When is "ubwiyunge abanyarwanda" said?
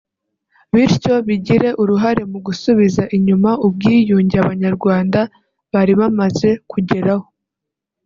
3.67-5.19